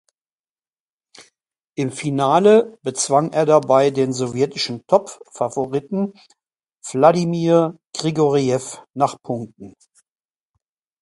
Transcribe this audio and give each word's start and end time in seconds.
Im 1.75 1.91
Finale 1.91 2.75
bezwang 2.81 3.33
er 3.33 3.45
dabei 3.45 3.91
den 3.91 4.13
sowjetischen 4.13 4.83
Top-Favoriten 4.87 6.13
Wladimir 6.91 7.77
Grigorjew 7.95 8.77
nach 8.95 9.21
Punkten. 9.21 9.75